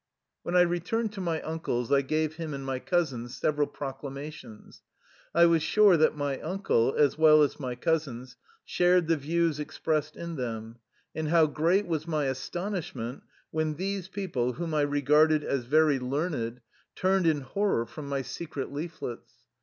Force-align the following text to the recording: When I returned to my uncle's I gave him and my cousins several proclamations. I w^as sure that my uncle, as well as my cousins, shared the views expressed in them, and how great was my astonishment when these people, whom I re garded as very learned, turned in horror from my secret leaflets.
When 0.41 0.55
I 0.55 0.61
returned 0.61 1.13
to 1.13 1.21
my 1.21 1.43
uncle's 1.43 1.91
I 1.91 2.01
gave 2.01 2.37
him 2.37 2.55
and 2.55 2.65
my 2.65 2.79
cousins 2.79 3.35
several 3.37 3.67
proclamations. 3.67 4.81
I 5.35 5.43
w^as 5.43 5.61
sure 5.61 5.95
that 5.95 6.17
my 6.17 6.39
uncle, 6.41 6.95
as 6.97 7.19
well 7.19 7.43
as 7.43 7.59
my 7.59 7.75
cousins, 7.75 8.35
shared 8.65 9.05
the 9.07 9.15
views 9.15 9.59
expressed 9.59 10.15
in 10.15 10.37
them, 10.37 10.77
and 11.13 11.27
how 11.27 11.45
great 11.45 11.85
was 11.85 12.07
my 12.07 12.25
astonishment 12.25 13.21
when 13.51 13.75
these 13.75 14.07
people, 14.07 14.53
whom 14.53 14.73
I 14.73 14.81
re 14.81 15.01
garded 15.03 15.43
as 15.43 15.65
very 15.65 15.99
learned, 15.99 16.61
turned 16.95 17.27
in 17.27 17.41
horror 17.41 17.85
from 17.85 18.09
my 18.09 18.23
secret 18.23 18.73
leaflets. 18.73 19.33